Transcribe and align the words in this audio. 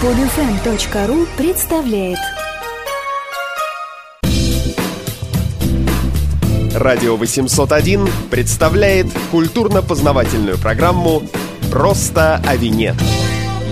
Подфм.ру 0.00 1.26
представляет 1.36 2.16
Радио 6.74 7.16
801 7.16 8.08
представляет 8.30 9.08
культурно-познавательную 9.30 10.56
программу 10.56 11.22
«Просто 11.70 12.36
о 12.46 12.56
вине». 12.56 12.94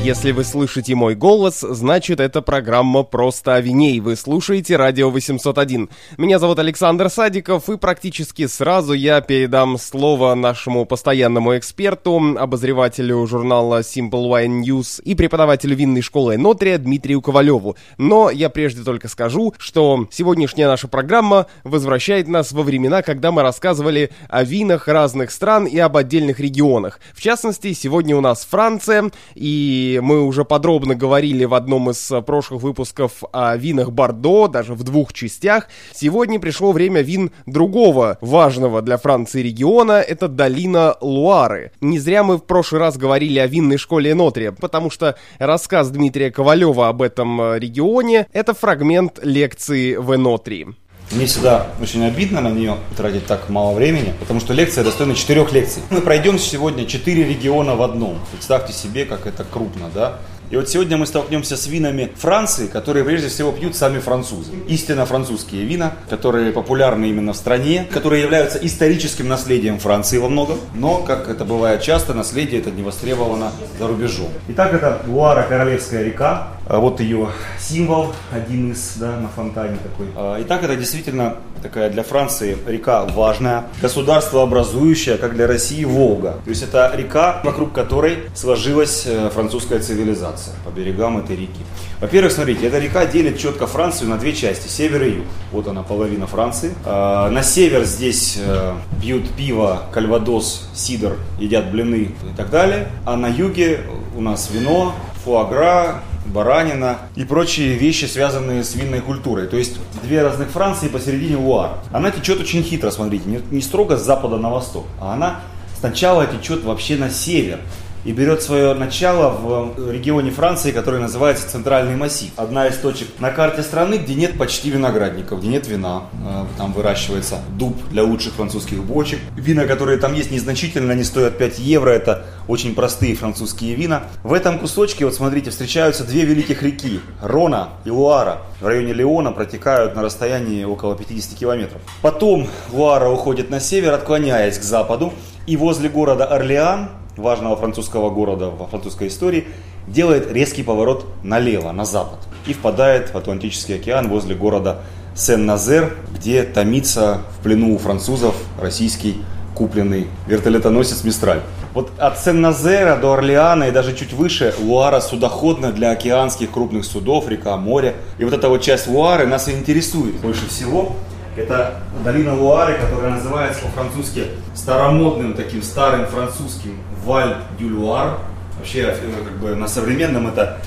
Если 0.04 0.30
вы 0.30 0.44
слышите 0.44 0.94
мой 0.94 1.14
голос, 1.14 1.60
значит 1.60 2.20
это 2.20 2.40
программа 2.40 3.02
«Просто 3.02 3.56
о 3.56 3.60
вине», 3.60 3.92
и 3.92 4.00
вы 4.00 4.16
слушаете 4.16 4.76
«Радио 4.76 5.10
801». 5.10 5.90
Меня 6.16 6.38
зовут 6.38 6.60
Александр 6.60 7.10
Садиков, 7.10 7.68
и 7.68 7.76
практически 7.76 8.46
сразу 8.46 8.92
я 8.94 9.20
передам 9.20 9.76
слово 9.76 10.34
нашему 10.34 10.86
постоянному 10.86 11.58
эксперту, 11.58 12.36
обозревателю 12.38 13.26
журнала 13.26 13.80
Simple 13.80 14.30
Wine 14.30 14.62
News 14.62 15.02
и 15.02 15.14
преподавателю 15.14 15.76
винной 15.76 16.00
школы 16.00 16.38
Нотрия 16.38 16.78
Дмитрию 16.78 17.20
Ковалеву. 17.20 17.76
Но 17.98 18.30
я 18.30 18.48
прежде 18.50 18.84
только 18.84 19.08
скажу, 19.08 19.52
что 19.58 20.06
сегодняшняя 20.10 20.68
наша 20.68 20.88
программа 20.88 21.46
возвращает 21.64 22.28
нас 22.28 22.52
во 22.52 22.62
времена, 22.62 23.02
когда 23.02 23.32
мы 23.32 23.42
рассказывали 23.42 24.10
о 24.28 24.44
винах 24.44 24.88
разных 24.88 25.32
стран 25.32 25.66
и 25.66 25.76
об 25.78 25.96
отдельных 25.96 26.40
регионах. 26.40 27.00
В 27.12 27.20
частности, 27.20 27.72
сегодня 27.74 28.16
у 28.16 28.20
нас 28.20 28.46
Франция, 28.48 29.10
и 29.34 29.87
мы 29.96 30.22
уже 30.22 30.44
подробно 30.44 30.94
говорили 30.94 31.44
в 31.44 31.54
одном 31.54 31.90
из 31.90 32.10
э, 32.10 32.20
прошлых 32.20 32.62
выпусков 32.62 33.24
о 33.32 33.56
винах 33.56 33.90
Бордо, 33.90 34.48
даже 34.48 34.74
в 34.74 34.82
двух 34.82 35.12
частях. 35.12 35.68
Сегодня 35.94 36.38
пришло 36.38 36.72
время 36.72 37.00
вин 37.00 37.30
другого 37.46 38.18
важного 38.20 38.82
для 38.82 38.98
Франции 38.98 39.42
региона, 39.42 39.92
это 39.92 40.28
долина 40.28 40.96
Луары. 41.00 41.72
Не 41.80 41.98
зря 41.98 42.22
мы 42.22 42.36
в 42.36 42.44
прошлый 42.44 42.80
раз 42.80 42.96
говорили 42.96 43.38
о 43.38 43.46
винной 43.46 43.78
школе 43.78 44.14
Нотрия, 44.14 44.52
потому 44.52 44.90
что 44.90 45.16
рассказ 45.38 45.90
Дмитрия 45.90 46.30
Ковалева 46.30 46.88
об 46.88 47.02
этом 47.02 47.40
э, 47.40 47.58
регионе– 47.58 48.26
это 48.32 48.54
фрагмент 48.54 49.20
лекции 49.22 49.96
в 49.96 50.14
Энотрии. 50.14 50.74
Мне 51.10 51.24
всегда 51.24 51.68
очень 51.80 52.04
обидно 52.04 52.42
на 52.42 52.50
нее 52.50 52.76
тратить 52.96 53.26
так 53.26 53.48
мало 53.48 53.74
времени, 53.74 54.12
потому 54.20 54.40
что 54.40 54.52
лекция 54.52 54.84
достойна 54.84 55.14
четырех 55.14 55.52
лекций. 55.52 55.82
Мы 55.88 56.02
пройдем 56.02 56.38
сегодня 56.38 56.84
четыре 56.84 57.24
региона 57.24 57.74
в 57.76 57.82
одном. 57.82 58.18
Представьте 58.30 58.74
себе, 58.74 59.06
как 59.06 59.26
это 59.26 59.42
крупно, 59.44 59.86
да? 59.94 60.18
И 60.50 60.56
вот 60.56 60.68
сегодня 60.68 60.96
мы 60.96 61.06
столкнемся 61.06 61.58
с 61.58 61.66
винами 61.66 62.10
Франции, 62.16 62.68
которые 62.68 63.04
прежде 63.04 63.28
всего 63.28 63.52
пьют 63.52 63.76
сами 63.76 63.98
французы. 63.98 64.52
Истинно 64.66 65.04
французские 65.04 65.64
вина, 65.64 65.92
которые 66.08 66.52
популярны 66.52 67.06
именно 67.06 67.34
в 67.34 67.36
стране, 67.36 67.86
которые 67.92 68.22
являются 68.22 68.58
историческим 68.58 69.28
наследием 69.28 69.78
Франции 69.78 70.16
во 70.16 70.30
многом, 70.30 70.58
но, 70.74 70.98
как 71.02 71.28
это 71.28 71.44
бывает 71.44 71.82
часто, 71.82 72.14
наследие 72.14 72.60
это 72.60 72.70
не 72.70 72.82
востребовано 72.82 73.52
за 73.78 73.86
рубежом. 73.86 74.28
Итак, 74.48 74.72
это 74.72 75.02
Луара, 75.06 75.42
Королевская 75.42 76.02
река, 76.02 76.48
вот 76.76 77.00
ее 77.00 77.28
символ, 77.58 78.12
один 78.30 78.72
из, 78.72 78.96
да, 78.96 79.16
на 79.16 79.28
фонтане 79.28 79.78
такой. 79.82 80.06
А, 80.14 80.36
итак, 80.42 80.62
это 80.62 80.76
действительно 80.76 81.36
такая 81.62 81.90
для 81.90 82.02
Франции 82.02 82.56
река 82.66 83.04
важная, 83.04 83.64
государство 83.80 84.42
образующая, 84.42 85.16
как 85.16 85.34
для 85.34 85.46
России, 85.46 85.84
Волга. 85.84 86.36
То 86.44 86.50
есть 86.50 86.62
это 86.62 86.92
река, 86.94 87.40
вокруг 87.42 87.72
которой 87.72 88.18
сложилась 88.34 89.04
э, 89.06 89.30
французская 89.30 89.80
цивилизация 89.80 90.54
по 90.64 90.70
берегам 90.70 91.18
этой 91.18 91.36
реки. 91.36 91.60
Во-первых, 92.00 92.32
смотрите, 92.32 92.66
эта 92.66 92.78
река 92.78 93.06
делит 93.06 93.38
четко 93.38 93.66
Францию 93.66 94.10
на 94.10 94.18
две 94.18 94.32
части, 94.32 94.68
север 94.68 95.02
и 95.02 95.10
юг. 95.16 95.26
Вот 95.52 95.66
она, 95.66 95.82
половина 95.82 96.26
Франции. 96.26 96.74
А, 96.84 97.30
на 97.30 97.42
север 97.42 97.84
здесь 97.84 98.38
э, 98.40 98.74
пьют 99.00 99.28
пиво, 99.30 99.82
кальвадос, 99.92 100.68
сидр, 100.74 101.16
едят 101.38 101.70
блины 101.70 102.12
и 102.32 102.36
так 102.36 102.50
далее. 102.50 102.88
А 103.04 103.16
на 103.16 103.26
юге 103.26 103.80
у 104.16 104.20
нас 104.20 104.50
вино, 104.50 104.94
фуагра, 105.24 106.02
баранина 106.28 106.98
и 107.16 107.24
прочие 107.24 107.74
вещи, 107.74 108.04
связанные 108.04 108.64
с 108.64 108.74
винной 108.74 109.00
культурой. 109.00 109.46
То 109.46 109.56
есть 109.56 109.78
две 110.02 110.22
разных 110.22 110.50
Франции 110.50 110.88
посередине 110.88 111.36
Луар. 111.36 111.78
Она 111.92 112.10
течет 112.10 112.40
очень 112.40 112.62
хитро, 112.62 112.90
смотрите, 112.90 113.28
не, 113.28 113.40
не 113.50 113.60
строго 113.60 113.96
с 113.96 114.04
запада 114.04 114.36
на 114.36 114.50
восток, 114.50 114.86
а 115.00 115.14
она 115.14 115.40
сначала 115.78 116.26
течет 116.26 116.64
вообще 116.64 116.96
на 116.96 117.10
север 117.10 117.60
и 118.04 118.12
берет 118.12 118.42
свое 118.42 118.74
начало 118.74 119.30
в 119.30 119.90
регионе 119.90 120.30
Франции, 120.30 120.70
который 120.70 121.00
называется 121.00 121.48
Центральный 121.50 121.96
массив. 121.96 122.30
Одна 122.36 122.68
из 122.68 122.76
точек 122.76 123.08
на 123.18 123.30
карте 123.30 123.62
страны, 123.62 123.94
где 123.94 124.14
нет 124.14 124.38
почти 124.38 124.70
виноградников, 124.70 125.40
где 125.40 125.48
нет 125.48 125.66
вина. 125.66 126.04
Э, 126.24 126.44
там 126.56 126.72
выращивается 126.72 127.40
дуб 127.56 127.76
для 127.90 128.02
лучших 128.02 128.34
французских 128.34 128.82
бочек. 128.84 129.18
Вина, 129.36 129.66
которые 129.66 129.98
там 129.98 130.14
есть, 130.14 130.30
незначительно, 130.30 130.92
они 130.92 131.04
стоят 131.04 131.38
5 131.38 131.58
евро. 131.58 131.90
Это 131.90 132.24
очень 132.46 132.74
простые 132.74 133.14
французские 133.14 133.74
вина. 133.74 134.04
В 134.22 134.32
этом 134.32 134.58
кусочке, 134.58 135.04
вот 135.04 135.14
смотрите, 135.14 135.50
встречаются 135.50 136.04
две 136.04 136.24
великих 136.24 136.62
реки. 136.62 137.00
Рона 137.22 137.70
и 137.84 137.90
Луара. 137.90 138.38
В 138.60 138.66
районе 138.66 138.92
Леона 138.92 139.32
протекают 139.32 139.94
на 139.94 140.02
расстоянии 140.02 140.64
около 140.64 140.96
50 140.96 141.38
километров. 141.38 141.80
Потом 142.02 142.48
Луара 142.72 143.08
уходит 143.08 143.50
на 143.50 143.60
север, 143.60 143.92
отклоняясь 143.92 144.58
к 144.58 144.62
западу. 144.62 145.12
И 145.46 145.56
возле 145.56 145.88
города 145.88 146.26
Орлеан 146.26 146.90
важного 147.18 147.56
французского 147.56 148.10
города 148.10 148.50
во 148.50 148.66
французской 148.66 149.08
истории, 149.08 149.48
делает 149.86 150.30
резкий 150.32 150.62
поворот 150.62 151.06
налево, 151.22 151.72
на 151.72 151.84
запад, 151.84 152.18
и 152.46 152.52
впадает 152.52 153.12
в 153.12 153.16
Атлантический 153.16 153.74
океан 153.74 154.08
возле 154.08 154.34
города 154.34 154.82
Сен-Назер, 155.14 155.96
где 156.14 156.44
томится 156.44 157.22
в 157.38 157.42
плену 157.42 157.74
у 157.74 157.78
французов 157.78 158.34
российский 158.60 159.22
купленный 159.54 160.06
вертолетоносец 160.28 161.02
«Мистраль». 161.02 161.40
Вот 161.74 161.90
от 161.98 162.18
Сен-Назера 162.18 162.96
до 162.96 163.12
Орлеана 163.12 163.64
и 163.64 163.70
даже 163.70 163.94
чуть 163.94 164.12
выше 164.12 164.54
Луара 164.60 165.00
судоходна 165.00 165.72
для 165.72 165.90
океанских 165.90 166.50
крупных 166.50 166.84
судов, 166.84 167.28
река, 167.28 167.56
море. 167.56 167.96
И 168.18 168.24
вот 168.24 168.32
эта 168.32 168.48
вот 168.48 168.62
часть 168.62 168.86
Луары 168.86 169.26
нас 169.26 169.48
и 169.48 169.52
интересует 169.52 170.14
больше 170.16 170.48
всего. 170.48 170.96
Это 171.36 171.74
долина 172.04 172.34
Луары, 172.34 172.78
которая 172.78 173.12
называется 173.12 173.62
по-французски 173.62 174.24
старомодным 174.54 175.34
таким 175.34 175.62
старым 175.62 176.06
французским 176.06 176.78
Валь 177.08 177.36
дю 177.58 177.80
Луар. 177.80 178.18
Вообще, 178.58 178.80
э, 178.80 179.24
как 179.24 179.38
бы 179.38 179.54
на 179.54 179.66
современном 179.66 180.28
это 180.28 180.58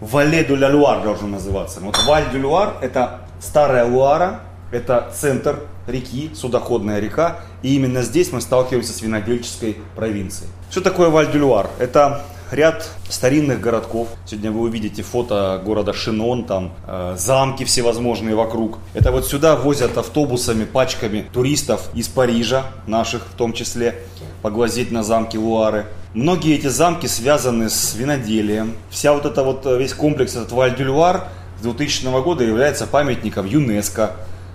Вале 0.00 0.42
дю 0.42 0.56
ля 0.56 0.68
Луар 0.68 1.04
должен 1.04 1.30
называться. 1.30 1.78
Вот 1.80 1.96
Валь 2.04 2.24
дю 2.32 2.48
Луар 2.48 2.74
это 2.80 3.20
старая 3.40 3.84
Луара, 3.84 4.40
это 4.72 5.08
центр 5.14 5.60
реки, 5.86 6.32
судоходная 6.34 6.98
река, 6.98 7.36
и 7.62 7.76
именно 7.76 8.02
здесь 8.02 8.32
мы 8.32 8.40
сталкиваемся 8.40 8.92
с 8.92 9.02
винодельческой 9.02 9.76
провинцией. 9.94 10.50
Что 10.68 10.80
такое 10.80 11.10
Валь-дю-Луар? 11.10 11.70
Это 11.78 12.22
ряд 12.50 12.88
старинных 13.08 13.60
городков. 13.60 14.08
Сегодня 14.26 14.50
вы 14.50 14.62
увидите 14.62 15.02
фото 15.02 15.60
города 15.64 15.92
Шинон, 15.92 16.44
там 16.44 16.72
э, 16.86 17.14
замки 17.18 17.64
всевозможные 17.64 18.34
вокруг. 18.34 18.78
Это 18.94 19.12
вот 19.12 19.26
сюда 19.26 19.56
возят 19.56 19.96
автобусами, 19.98 20.64
пачками 20.64 21.24
туристов 21.32 21.88
из 21.94 22.08
Парижа, 22.08 22.64
наших 22.86 23.26
в 23.26 23.34
том 23.36 23.52
числе, 23.52 24.00
поглазеть 24.44 24.92
на 24.92 25.02
замки 25.02 25.38
Луары. 25.38 25.86
Многие 26.12 26.54
эти 26.54 26.66
замки 26.66 27.06
связаны 27.06 27.70
с 27.70 27.94
виноделием. 27.94 28.74
Вся 28.90 29.14
вот 29.14 29.24
эта 29.24 29.42
вот, 29.42 29.64
э, 29.64 29.78
весь 29.78 29.94
комплекс, 29.94 30.36
этот 30.36 30.52
Валь-дю-Луар 30.52 31.28
с 31.58 31.62
2000 31.62 32.20
года 32.22 32.44
является 32.44 32.86
памятником 32.86 33.46
ЮНЕСКо, 33.46 34.10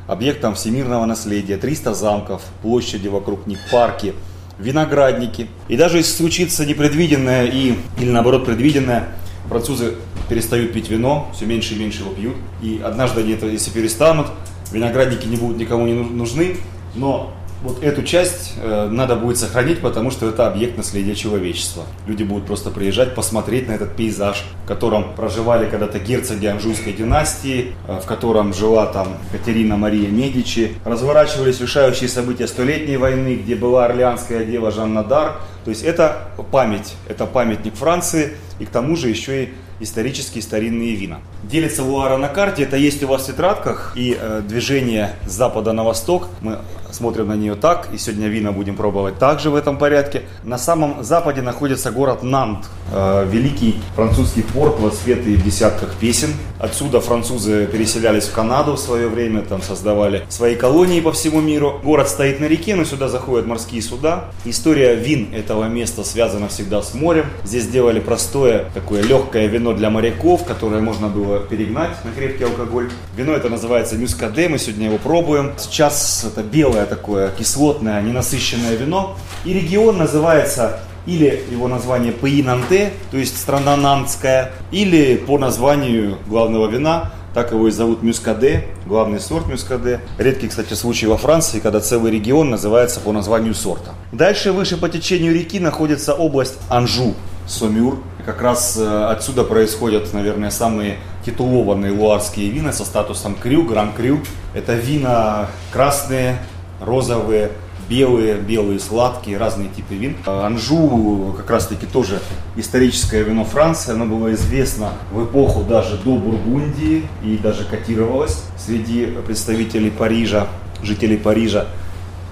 объектом 0.07 0.53
всемирного 0.53 1.05
наследия. 1.05 1.57
300 1.57 1.95
замков, 1.95 2.43
площади 2.61 3.07
вокруг 3.07 3.47
них, 3.47 3.57
парки– 3.71 4.13
виноградники. 4.59 5.47
И 5.67 5.75
даже 5.75 5.97
если 5.97 6.11
случится 6.11 6.67
непредвиденное 6.67 7.47
и, 7.47 7.73
или 7.99 8.11
наоборот 8.11 8.45
предвиденное, 8.45 9.07
французы 9.47 9.95
перестают 10.29 10.71
пить 10.71 10.89
вино, 10.89 11.31
все 11.33 11.47
меньше 11.47 11.73
и 11.73 11.79
меньше 11.79 12.01
его 12.01 12.11
пьют. 12.11 12.35
И 12.61 12.79
однажды 12.85 13.21
они 13.21 13.31
это, 13.31 13.47
если 13.47 13.71
перестанут, 13.71 14.27
виноградники 14.71 15.25
не 15.25 15.37
будут 15.37 15.57
никому 15.57 15.87
не 15.87 15.93
нужны, 15.93 16.57
но 16.93 17.33
вот 17.61 17.83
эту 17.83 18.03
часть 18.03 18.53
э, 18.61 18.87
надо 18.89 19.15
будет 19.15 19.37
сохранить, 19.37 19.81
потому 19.81 20.11
что 20.11 20.29
это 20.29 20.47
объект 20.47 20.77
наследия 20.77 21.15
человечества. 21.15 21.83
Люди 22.07 22.23
будут 22.23 22.45
просто 22.45 22.69
приезжать, 22.69 23.15
посмотреть 23.15 23.67
на 23.67 23.73
этот 23.73 23.95
пейзаж, 23.95 24.45
в 24.63 24.67
котором 24.67 25.13
проживали 25.15 25.69
когда-то 25.69 25.99
герцоги 25.99 26.45
Анжуйской 26.45 26.93
династии, 26.93 27.73
э, 27.87 27.99
в 28.01 28.05
котором 28.05 28.53
жила 28.53 28.85
там 28.85 29.17
Катерина 29.31 29.75
Мария 29.75 30.09
Медичи. 30.09 30.73
Разворачивались 30.85 31.59
решающие 31.59 32.07
события 32.07 32.47
Столетней 32.47 32.97
войны, 32.97 33.35
где 33.35 33.55
была 33.55 33.85
орлеанская 33.85 34.45
дева 34.45 34.71
Жанна 34.71 35.03
Дар. 35.03 35.41
То 35.65 35.71
есть 35.71 35.83
это 35.83 36.29
память, 36.51 36.95
это 37.07 37.25
памятник 37.25 37.75
Франции, 37.75 38.33
и 38.59 38.65
к 38.65 38.69
тому 38.69 38.95
же 38.95 39.09
еще 39.09 39.43
и 39.43 39.49
исторические 39.79 40.41
старинные 40.41 40.95
вина. 40.95 41.19
Делится 41.43 41.83
Луара 41.83 42.17
на 42.17 42.27
карте, 42.27 42.63
это 42.63 42.77
есть 42.77 43.03
у 43.03 43.07
вас 43.07 43.23
в 43.23 43.27
тетрадках, 43.27 43.93
и 43.95 44.17
э, 44.19 44.41
движение 44.47 45.15
с 45.27 45.31
запада 45.31 45.73
на 45.73 45.83
восток. 45.83 46.27
Мы 46.41 46.59
смотрим 46.91 47.27
на 47.27 47.35
нее 47.35 47.55
так, 47.55 47.89
и 47.93 47.97
сегодня 47.97 48.27
вина 48.27 48.51
будем 48.51 48.75
пробовать 48.75 49.19
также 49.19 49.49
в 49.49 49.55
этом 49.55 49.77
порядке. 49.77 50.23
На 50.43 50.57
самом 50.57 51.03
западе 51.03 51.41
находится 51.41 51.91
город 51.91 52.23
Нант, 52.23 52.65
э, 52.91 53.27
великий 53.29 53.79
французский 53.95 54.41
порт, 54.41 54.79
воспетый 54.79 55.35
в 55.35 55.43
десятках 55.43 55.95
песен. 55.95 56.29
Отсюда 56.59 56.99
французы 56.99 57.67
переселялись 57.67 58.25
в 58.25 58.33
Канаду 58.33 58.73
в 58.73 58.79
свое 58.79 59.07
время, 59.07 59.41
там 59.41 59.61
создавали 59.61 60.23
свои 60.29 60.55
колонии 60.55 60.99
по 60.99 61.11
всему 61.11 61.41
миру. 61.41 61.79
Город 61.83 62.09
стоит 62.09 62.39
на 62.39 62.45
реке, 62.45 62.75
но 62.75 62.83
сюда 62.83 63.07
заходят 63.07 63.45
морские 63.45 63.81
суда. 63.81 64.25
История 64.45 64.95
вин 64.95 65.33
этого 65.33 65.65
места 65.65 66.03
связана 66.03 66.47
всегда 66.49 66.81
с 66.81 66.93
морем. 66.93 67.27
Здесь 67.43 67.67
делали 67.67 67.99
простое, 67.99 68.65
такое 68.73 69.01
легкое 69.03 69.47
вино 69.47 69.68
для 69.73 69.89
моряков, 69.89 70.45
которое 70.45 70.81
можно 70.81 71.07
было 71.07 71.39
перегнать 71.39 71.91
на 72.03 72.11
крепкий 72.11 72.43
алкоголь. 72.43 72.89
Вино 73.15 73.33
это 73.33 73.49
называется 73.49 73.95
мюскаде, 73.95 74.49
мы 74.49 74.57
сегодня 74.57 74.87
его 74.87 74.97
пробуем. 74.97 75.53
Сейчас 75.57 76.23
это 76.23 76.43
белое 76.43 76.85
такое 76.85 77.29
кислотное, 77.31 78.01
ненасыщенное 78.01 78.75
вино. 78.75 79.17
И 79.45 79.53
регион 79.53 79.97
называется 79.97 80.79
или 81.05 81.43
его 81.51 81.67
название 81.67 82.11
Паинанте, 82.11 82.91
то 83.11 83.17
есть 83.17 83.37
страна 83.37 83.75
Нантская, 83.75 84.51
или 84.71 85.15
по 85.15 85.37
названию 85.37 86.17
главного 86.27 86.69
вина, 86.69 87.11
так 87.33 87.51
его 87.51 87.67
и 87.67 87.71
зовут 87.71 88.03
Мюскаде, 88.03 88.67
главный 88.85 89.19
сорт 89.19 89.47
Мюскаде. 89.47 90.01
Редкий, 90.17 90.47
кстати, 90.47 90.73
случай 90.73 91.07
во 91.07 91.17
Франции, 91.17 91.59
когда 91.59 91.79
целый 91.79 92.11
регион 92.11 92.49
называется 92.49 92.99
по 92.99 93.11
названию 93.11 93.53
сорта. 93.53 93.91
Дальше, 94.11 94.51
выше 94.51 94.77
по 94.77 94.89
течению 94.89 95.33
реки, 95.33 95.59
находится 95.59 96.13
область 96.13 96.57
Анжу, 96.69 97.13
Сомюр. 97.47 97.99
Как 98.29 98.43
раз 98.43 98.77
э, 98.77 99.05
отсюда 99.05 99.43
происходят, 99.43 100.13
наверное, 100.13 100.51
самые 100.51 100.97
титулованные 101.25 101.91
луарские 101.91 102.51
вина 102.51 102.71
со 102.71 102.85
статусом 102.85 103.33
крю, 103.33 103.63
гран-крю. 103.63 104.19
Это 104.53 104.75
вина 104.75 105.47
красные, 105.73 106.37
розовые, 106.79 107.49
белые, 107.89 108.35
белые, 108.35 108.79
сладкие, 108.79 109.39
разные 109.39 109.69
типы 109.69 109.95
вин. 109.95 110.15
Анжу 110.27 111.33
как 111.37 111.49
раз 111.49 111.65
таки 111.65 111.87
тоже 111.87 112.19
историческое 112.55 113.23
вино 113.23 113.45
Франции. 113.45 113.93
Оно 113.93 114.05
было 114.05 114.31
известно 114.35 114.91
в 115.11 115.25
эпоху 115.25 115.63
даже 115.63 115.97
до 115.97 116.15
Бургундии 116.15 117.07
и 117.23 117.35
даже 117.35 117.63
котировалось 117.65 118.43
среди 118.59 119.07
представителей 119.25 119.89
Парижа, 119.89 120.45
жителей 120.83 121.17
Парижа. 121.17 121.65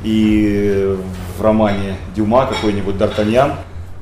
И 0.03 0.95
в 1.39 1.41
романе 1.41 1.97
Дюма 2.15 2.45
какой-нибудь 2.45 2.97
Д'Артаньян 2.97 3.53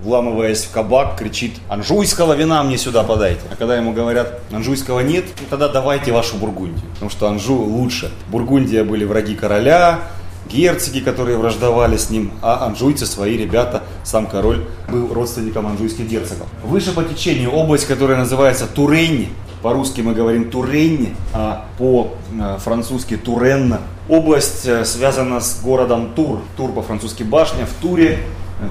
вламываясь 0.01 0.63
в 0.63 0.71
кабак, 0.71 1.18
кричит 1.18 1.53
«Анжуйского 1.69 2.33
вина 2.33 2.63
мне 2.63 2.77
сюда 2.77 3.03
подайте». 3.03 3.42
А 3.51 3.56
когда 3.56 3.77
ему 3.77 3.94
говорят 3.94 4.42
«Анжуйского 4.51 5.00
нет», 5.01 5.25
тогда 5.50 5.68
давайте 5.68 6.12
вашу 6.12 6.38
Бургундию. 6.38 6.81
Потому 6.94 7.12
что 7.12 7.27
Анжу 7.27 7.56
лучше. 7.56 8.12
Бургундия 8.30 8.83
были 8.83 9.06
враги 9.06 9.36
короля, 9.36 10.01
герцоги, 10.50 11.00
которые 11.00 11.38
враждовали 11.38 11.97
с 11.97 12.09
ним, 12.09 12.31
а 12.42 12.65
анжуйцы 12.65 13.06
свои 13.06 13.38
ребята, 13.38 13.83
сам 14.03 14.27
король 14.27 14.65
был 14.89 15.13
родственником 15.13 15.68
анжуйских 15.68 16.07
герцогов. 16.07 16.48
Выше 16.63 16.94
по 16.94 17.03
течению 17.03 17.51
область, 17.51 17.88
которая 17.88 18.18
называется 18.18 18.68
Турень, 18.68 19.30
по-русски 19.65 20.01
мы 20.01 20.13
говорим 20.13 20.51
Турень, 20.51 21.15
а 21.33 21.65
по-французски 21.80 23.18
Туренна. 23.18 23.81
Область 24.07 24.68
э, 24.68 24.86
связана 24.86 25.39
с 25.39 25.59
городом 25.63 26.13
Тур. 26.15 26.41
Тур 26.56 26.71
по-французски 26.71 27.24
башня. 27.24 27.65
В 27.65 27.81
Туре 27.81 28.19
э, 28.19 28.19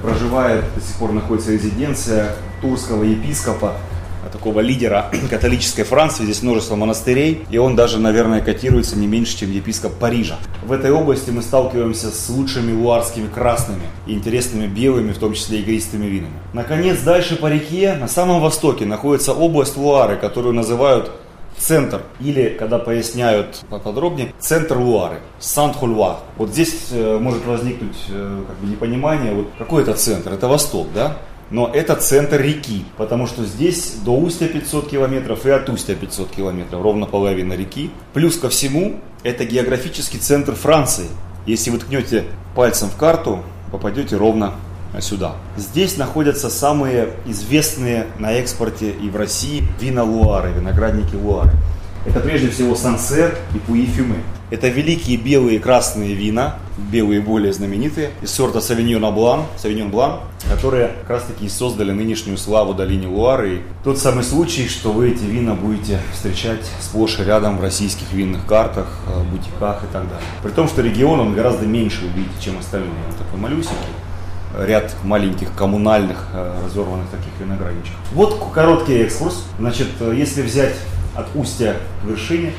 проживает, 0.03 0.65
до 0.75 0.81
сих 0.81 0.97
пор 0.97 1.13
находится 1.13 1.53
резиденция 1.53 2.35
турского 2.61 3.05
епископа 3.05 3.75
такого 4.35 4.61
лидера 4.61 5.11
католической 5.31 5.85
Франции, 5.85 6.25
здесь 6.25 6.43
множество 6.43 6.77
монастырей, 6.77 7.47
и 7.51 7.59
он 7.59 7.77
даже, 7.77 7.99
наверное, 7.99 8.41
котируется 8.41 8.99
не 8.99 9.07
меньше, 9.07 9.39
чем 9.39 9.53
епископ 9.53 9.95
Парижа. 9.95 10.39
В 10.65 10.73
этой 10.73 10.91
области 10.91 11.31
мы 11.31 11.41
сталкиваемся 11.41 12.11
с 12.11 12.29
лучшими 12.29 12.73
луарскими 12.73 13.29
красными 13.29 13.83
и 14.07 14.13
интересными 14.13 14.67
белыми, 14.67 15.13
в 15.13 15.19
том 15.19 15.35
числе 15.35 15.61
игристыми 15.61 16.07
винами. 16.07 16.35
Наконец, 16.53 17.01
дальше 17.01 17.37
по 17.37 17.47
реке, 17.47 17.95
на 17.95 18.09
самом 18.09 18.41
востоке, 18.41 18.85
находится 18.87 19.33
область 19.33 19.77
Луары, 19.77 20.17
которую 20.17 20.55
называют 20.55 21.11
центр, 21.57 22.03
или, 22.21 22.57
когда 22.59 22.79
поясняют 22.79 23.65
поподробнее, 23.71 24.33
центр 24.39 24.79
Луары, 24.79 25.21
Сан-Хульва. 25.39 26.21
Вот 26.37 26.51
здесь 26.51 26.89
э, 26.91 27.19
может 27.19 27.45
возникнуть 27.47 27.97
э, 28.09 28.45
как 28.47 28.57
бы 28.59 28.67
непонимание, 28.67 29.35
вот 29.35 29.49
какой 29.59 29.83
это 29.83 29.95
центр? 29.95 30.33
Это 30.33 30.49
восток, 30.49 30.89
да? 30.95 31.17
но 31.51 31.71
это 31.73 31.95
центр 31.97 32.41
реки, 32.41 32.85
потому 32.97 33.27
что 33.27 33.45
здесь 33.45 33.97
до 34.05 34.17
устья 34.17 34.49
500 34.49 34.89
километров 34.89 35.47
и 35.47 35.51
от 35.51 35.69
устья 35.69 35.95
500 35.95 36.31
километров, 36.31 36.83
ровно 36.83 37.07
половина 37.07 37.53
реки. 37.53 37.91
Плюс 38.13 38.37
ко 38.37 38.49
всему, 38.49 39.01
это 39.23 39.45
географический 39.45 40.19
центр 40.19 40.55
Франции. 40.55 41.07
Если 41.47 41.71
вы 41.71 41.79
ткнете 41.79 42.25
пальцем 42.55 42.89
в 42.89 42.97
карту, 42.97 43.41
попадете 43.71 44.17
ровно 44.17 44.55
сюда. 45.01 45.37
Здесь 45.57 45.97
находятся 45.97 46.51
самые 46.51 47.11
известные 47.27 48.07
на 48.19 48.33
экспорте 48.33 48.91
и 48.91 49.09
в 49.09 49.17
России 49.17 49.67
вина 49.81 50.05
Луары, 50.05 50.53
виноградники 50.53 51.15
Луары. 51.15 51.53
Это 52.07 52.21
прежде 52.21 52.51
всего 52.51 52.75
Сансер 52.75 53.37
и 53.55 53.59
Пуи-Фюме. 53.59 54.21
Это 54.51 54.69
великие 54.69 55.17
белые 55.17 55.57
и 55.57 55.59
красные 55.59 56.15
вина, 56.15 56.57
белые 56.77 57.23
более 57.23 57.53
знаменитые, 57.53 58.11
из 58.21 58.31
сорта 58.31 58.61
Савиньон 58.61 59.13
Блан, 59.15 59.45
Савиньон 59.57 59.91
Блан, 59.91 60.21
которые 60.51 60.89
как 61.01 61.11
раз 61.11 61.23
таки 61.25 61.49
создали 61.49 61.93
нынешнюю 61.93 62.37
славу 62.37 62.75
долине 62.75 63.07
Луары. 63.07 63.55
И 63.55 63.63
тот 63.83 63.99
самый 63.99 64.23
случай, 64.23 64.69
что 64.69 64.93
вы 64.93 65.11
эти 65.13 65.25
вина 65.25 65.55
будете 65.55 65.99
встречать 66.13 66.71
сплошь 66.81 67.19
и 67.19 67.25
рядом 67.25 67.57
в 67.57 67.63
российских 67.63 68.13
винных 68.13 68.47
картах, 68.47 68.87
э, 69.07 69.23
бутиках 69.25 69.83
и 69.83 69.87
так 69.87 70.05
далее. 70.05 70.27
При 70.43 70.51
том, 70.51 70.69
что 70.69 70.83
регион 70.83 71.21
он 71.21 71.35
гораздо 71.35 71.65
меньше 71.65 72.05
увидите, 72.05 72.35
чем 72.39 72.59
остальные. 72.59 72.93
Он 73.09 73.17
такой 73.17 73.41
малюсенький 73.41 73.75
ряд 74.59 74.95
маленьких 75.03 75.53
коммунальных 75.55 76.29
э, 76.33 76.61
разорванных 76.65 77.09
таких 77.11 77.33
виноградничков. 77.41 77.99
Вот 78.13 78.39
короткий 78.53 79.03
экскурс. 79.03 79.45
Значит, 79.59 79.89
э, 80.01 80.15
если 80.17 80.43
взять 80.43 80.77
от 81.15 81.27
устья 81.35 81.77
к 82.03 82.07
вершине, 82.07 82.53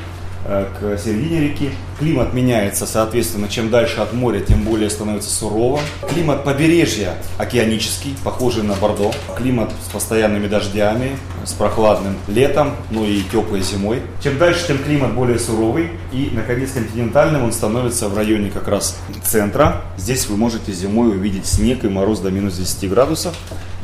к 0.46 0.98
середине 0.98 1.42
реки. 1.42 1.70
Климат 2.00 2.34
меняется, 2.34 2.86
соответственно, 2.86 3.50
чем 3.50 3.70
дальше 3.70 4.02
от 4.02 4.14
моря, 4.14 4.40
тем 4.42 4.64
более 4.64 4.90
становится 4.90 5.30
суровым. 5.30 5.82
Климат 6.08 6.44
побережья 6.44 7.16
океанический, 7.38 8.16
похожий 8.24 8.64
на 8.64 8.76
Бордо. 8.76 9.12
Климат 9.38 9.72
с 9.88 9.92
постоянными 9.92 10.48
дождями, 10.48 11.18
с 11.46 11.54
прохладным 11.54 12.16
летом, 12.28 12.76
ну 12.92 13.06
и 13.06 13.22
теплой 13.32 13.62
зимой. 13.62 14.02
Чем 14.22 14.38
дальше, 14.38 14.68
тем 14.68 14.78
климат 14.78 15.14
более 15.14 15.40
суровый. 15.40 15.90
И, 16.12 16.30
наконец, 16.32 16.72
континентальным 16.72 17.44
он 17.44 17.52
становится 17.52 18.08
в 18.10 18.16
районе 18.16 18.52
как 18.52 18.68
раз 18.68 18.98
центра. 19.24 19.82
Здесь 19.98 20.28
вы 20.28 20.38
можете 20.38 20.72
зимой 20.72 21.10
увидеть 21.10 21.48
снег 21.48 21.84
и 21.84 21.90
мороз 21.90 22.20
до 22.20 22.30
минус 22.30 22.56
10 22.58 22.90
градусов. 22.90 23.36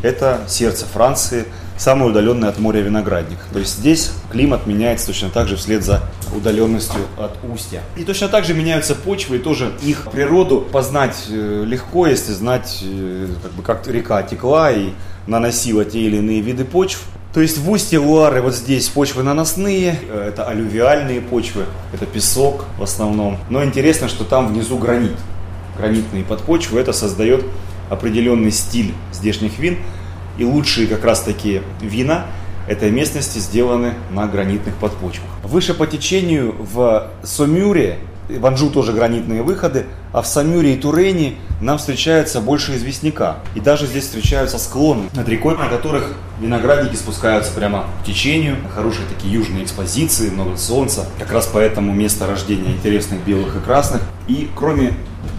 Это 0.03 0.41
сердце 0.47 0.85
Франции, 0.85 1.45
самый 1.77 2.09
удаленный 2.09 2.49
от 2.49 2.59
моря 2.59 2.81
виноградник. 2.81 3.37
То 3.53 3.59
есть 3.59 3.77
здесь 3.77 4.11
климат 4.31 4.67
меняется 4.67 5.07
точно 5.07 5.29
так 5.29 5.47
же 5.47 5.55
вслед 5.55 5.83
за 5.83 6.01
удаленностью 6.35 7.01
от 7.17 7.37
устья. 7.51 7.81
И 7.95 8.03
точно 8.03 8.27
так 8.27 8.45
же 8.45 8.53
меняются 8.53 8.95
почвы, 8.95 9.37
и 9.37 9.39
тоже 9.39 9.71
их 9.83 10.09
природу 10.11 10.61
познать 10.61 11.25
э, 11.29 11.63
легко, 11.65 12.07
если 12.07 12.31
знать, 12.33 12.79
э, 12.83 13.27
как, 13.41 13.51
бы, 13.51 13.63
как 13.63 13.87
река 13.87 14.21
текла 14.23 14.71
и 14.71 14.91
наносила 15.27 15.85
те 15.85 15.99
или 15.99 16.17
иные 16.17 16.41
виды 16.41 16.65
почв. 16.65 17.01
То 17.33 17.39
есть 17.39 17.57
в 17.59 17.69
устье 17.69 17.97
Луары 17.99 18.41
вот 18.41 18.53
здесь 18.53 18.89
почвы 18.89 19.23
наносные, 19.23 19.97
э, 20.09 20.27
это 20.29 20.45
алювиальные 20.45 21.21
почвы, 21.21 21.65
это 21.93 22.05
песок 22.05 22.65
в 22.77 22.83
основном. 22.83 23.37
Но 23.49 23.63
интересно, 23.63 24.09
что 24.09 24.23
там 24.23 24.47
внизу 24.53 24.77
гранит. 24.77 25.15
Гранитные 25.77 26.23
подпочвы, 26.23 26.79
это 26.79 26.91
создает 26.91 27.45
определенный 27.89 28.51
стиль 28.51 28.93
здешних 29.13 29.57
вин. 29.59 29.77
И 30.37 30.43
лучшие 30.43 30.87
как 30.87 31.03
раз 31.03 31.21
таки 31.21 31.61
вина 31.81 32.25
этой 32.71 32.89
местности 32.89 33.39
сделаны 33.39 33.95
на 34.11 34.27
гранитных 34.27 34.75
подпочвах. 34.75 35.27
Выше 35.43 35.73
по 35.73 35.85
течению 35.85 36.55
в 36.57 37.09
Сомюре, 37.21 37.97
в 38.29 38.45
Анжу 38.45 38.69
тоже 38.69 38.93
гранитные 38.93 39.43
выходы, 39.43 39.87
а 40.13 40.21
в 40.21 40.27
Самюре 40.27 40.75
и 40.75 40.77
Турене 40.77 41.35
нам 41.59 41.77
встречается 41.79 42.39
больше 42.39 42.77
известняка. 42.77 43.39
И 43.55 43.59
даже 43.59 43.87
здесь 43.87 44.05
встречаются 44.05 44.57
склоны 44.57 45.09
над 45.13 45.27
рекой, 45.27 45.57
на 45.57 45.67
которых 45.67 46.13
виноградники 46.39 46.95
спускаются 46.95 47.51
прямо 47.51 47.87
к 48.01 48.05
течению. 48.05 48.55
Хорошие 48.73 49.05
такие 49.07 49.33
южные 49.33 49.65
экспозиции, 49.65 50.29
много 50.29 50.55
солнца. 50.55 51.09
Как 51.19 51.33
раз 51.33 51.49
поэтому 51.51 51.91
место 51.91 52.25
рождения 52.25 52.71
интересных 52.71 53.21
белых 53.25 53.57
и 53.57 53.59
красных. 53.59 54.01
И 54.29 54.49
кроме 54.55 54.93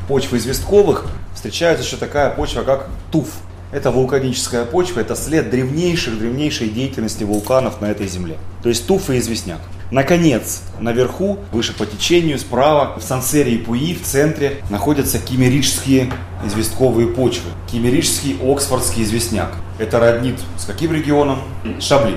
почвы 0.06 0.36
известковых, 0.36 1.06
встречается 1.34 1.82
еще 1.82 1.96
такая 1.96 2.28
почва, 2.28 2.62
как 2.62 2.88
туф. 3.10 3.28
Это 3.72 3.90
вулканическая 3.90 4.66
почва, 4.66 5.00
это 5.00 5.16
след 5.16 5.48
древнейших, 5.48 6.18
древнейшей 6.18 6.68
деятельности 6.68 7.24
вулканов 7.24 7.80
на 7.80 7.86
этой 7.86 8.06
земле. 8.06 8.36
То 8.62 8.68
есть 8.68 8.86
туф 8.86 9.08
и 9.08 9.18
известняк. 9.18 9.60
Наконец, 9.90 10.60
наверху, 10.78 11.38
выше 11.52 11.74
по 11.74 11.86
течению, 11.86 12.38
справа, 12.38 12.98
в 12.98 13.02
Сансере 13.02 13.54
и 13.54 13.58
Пуи, 13.58 13.94
в 13.94 14.02
центре, 14.02 14.58
находятся 14.68 15.18
кимерические 15.18 16.12
известковые 16.44 17.08
почвы. 17.08 17.50
Кимерический 17.70 18.36
оксфордский 18.42 19.04
известняк. 19.04 19.54
Это 19.78 19.98
роднит 19.98 20.38
с 20.58 20.66
каким 20.66 20.92
регионом? 20.92 21.38
Шабли. 21.80 22.16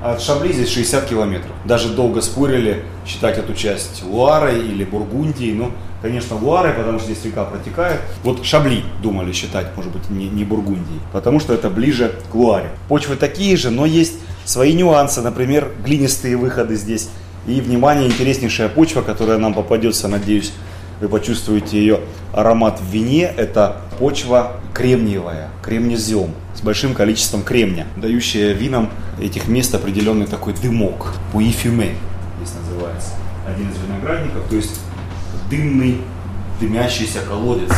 От 0.00 0.20
Шабли 0.20 0.52
здесь 0.52 0.70
60 0.70 1.06
километров. 1.06 1.52
Даже 1.64 1.88
долго 1.88 2.20
спорили, 2.20 2.84
считать 3.04 3.36
эту 3.36 3.54
часть 3.54 4.04
Луарой 4.04 4.60
или 4.60 4.84
Бургундией, 4.84 5.54
но 5.54 5.72
конечно, 6.04 6.36
Луары, 6.36 6.74
потому 6.74 6.98
что 6.98 7.10
здесь 7.10 7.24
река 7.24 7.44
протекает. 7.44 7.98
Вот 8.22 8.44
Шабли 8.44 8.84
думали 9.02 9.32
считать, 9.32 9.68
может 9.74 9.90
быть, 9.90 10.10
не, 10.10 10.28
не 10.28 10.44
Бургундией, 10.44 11.00
потому 11.14 11.40
что 11.40 11.54
это 11.54 11.70
ближе 11.70 12.14
к 12.30 12.34
Луаре. 12.34 12.68
Почвы 12.88 13.16
такие 13.16 13.56
же, 13.56 13.70
но 13.70 13.86
есть 13.86 14.18
свои 14.44 14.74
нюансы, 14.74 15.22
например, 15.22 15.70
глинистые 15.82 16.36
выходы 16.36 16.76
здесь. 16.76 17.08
И, 17.46 17.58
внимание, 17.62 18.06
интереснейшая 18.06 18.68
почва, 18.68 19.00
которая 19.00 19.38
нам 19.38 19.54
попадется, 19.54 20.06
надеюсь, 20.06 20.52
вы 21.00 21.08
почувствуете 21.08 21.78
ее 21.78 22.00
аромат 22.34 22.80
в 22.82 22.92
вине. 22.92 23.32
Это 23.34 23.80
почва 23.98 24.58
кремниевая, 24.74 25.48
кремнезем 25.62 26.34
с 26.54 26.60
большим 26.60 26.92
количеством 26.92 27.42
кремня, 27.42 27.86
дающая 27.96 28.52
винам 28.52 28.90
этих 29.18 29.48
мест 29.48 29.74
определенный 29.74 30.26
такой 30.26 30.52
дымок. 30.52 31.14
Пуифюме 31.32 31.94
здесь 32.42 32.54
называется. 32.62 33.12
Один 33.46 33.70
из 33.70 33.76
виноградников, 33.78 34.42
то 34.48 34.56
есть 34.56 34.80
дымный, 35.50 36.00
дымящийся 36.60 37.20
колодец. 37.20 37.72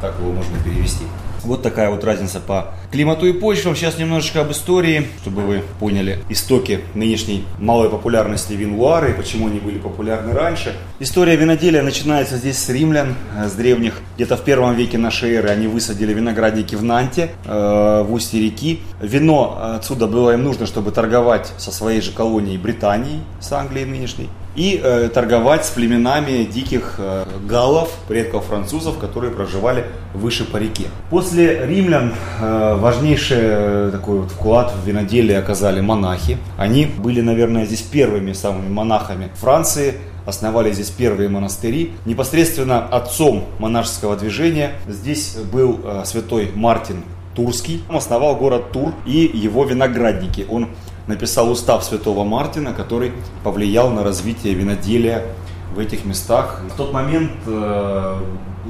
Так 0.00 0.18
его 0.18 0.32
можно 0.32 0.56
перевести. 0.64 1.04
Вот 1.42 1.62
такая 1.62 1.90
вот 1.90 2.04
разница 2.04 2.40
по 2.40 2.74
климату 2.92 3.26
и 3.26 3.32
почвам. 3.32 3.74
Сейчас 3.74 3.98
немножечко 3.98 4.42
об 4.42 4.52
истории, 4.52 5.08
чтобы 5.22 5.42
вы 5.42 5.62
поняли 5.80 6.18
истоки 6.28 6.80
нынешней 6.94 7.44
малой 7.58 7.88
популярности 7.88 8.52
вин 8.52 8.74
Луары 8.74 9.10
и 9.10 9.14
почему 9.14 9.48
они 9.48 9.58
были 9.58 9.78
популярны 9.78 10.32
раньше. 10.34 10.76
История 11.00 11.34
виноделия 11.36 11.82
начинается 11.82 12.36
здесь 12.36 12.58
с 12.58 12.68
римлян, 12.68 13.16
э, 13.36 13.48
с 13.48 13.52
древних. 13.52 13.94
Где-то 14.16 14.36
в 14.36 14.44
первом 14.44 14.74
веке 14.76 14.98
нашей 14.98 15.32
эры 15.32 15.48
они 15.48 15.66
высадили 15.66 16.12
виноградники 16.12 16.74
в 16.74 16.84
Нанте, 16.84 17.30
э, 17.46 18.02
в 18.06 18.12
устье 18.12 18.40
реки. 18.42 18.80
Вино 19.00 19.74
отсюда 19.76 20.06
было 20.06 20.34
им 20.34 20.44
нужно, 20.44 20.66
чтобы 20.66 20.90
торговать 20.90 21.50
со 21.56 21.72
своей 21.72 22.02
же 22.02 22.12
колонией 22.12 22.58
Британией, 22.58 23.20
с 23.40 23.50
Англией 23.52 23.86
нынешней 23.86 24.28
и 24.54 24.80
э, 24.82 25.08
торговать 25.08 25.64
с 25.64 25.70
племенами 25.70 26.44
диких 26.44 26.96
э, 26.98 27.24
галлов, 27.46 27.90
предков 28.08 28.46
французов, 28.46 28.98
которые 28.98 29.32
проживали 29.32 29.86
выше 30.14 30.44
по 30.44 30.58
реке. 30.58 30.84
После 31.10 31.66
римлян 31.66 32.12
э, 32.40 32.76
важнейший 32.82 33.38
э, 33.40 33.90
такой 33.92 34.20
вот 34.20 34.32
вклад 34.32 34.72
в 34.72 34.86
виноделие 34.86 35.38
оказали 35.38 35.80
монахи. 35.80 36.36
Они 36.58 36.84
были, 36.86 37.20
наверное, 37.20 37.64
здесь 37.64 37.80
первыми 37.80 38.32
самыми 38.32 38.68
монахами 38.68 39.30
Франции, 39.36 39.94
основали 40.26 40.72
здесь 40.72 40.90
первые 40.90 41.28
монастыри. 41.28 41.92
Непосредственно 42.04 42.84
отцом 42.84 43.44
монашеского 43.58 44.16
движения 44.16 44.72
здесь 44.88 45.36
был 45.52 45.80
э, 45.84 46.02
святой 46.04 46.50
Мартин 46.54 47.04
Турский. 47.34 47.84
Он 47.88 47.96
основал 47.96 48.36
город 48.36 48.72
Тур 48.72 48.92
и 49.06 49.30
его 49.32 49.64
виноградники. 49.64 50.44
Он 50.50 50.68
написал 51.06 51.50
устав 51.50 51.84
святого 51.84 52.24
Мартина, 52.24 52.72
который 52.72 53.12
повлиял 53.44 53.90
на 53.90 54.02
развитие 54.02 54.54
виноделия 54.54 55.24
в 55.74 55.78
этих 55.78 56.04
местах. 56.04 56.60
В 56.74 56.76
тот 56.76 56.92
момент 56.92 57.30
э, 57.46 58.16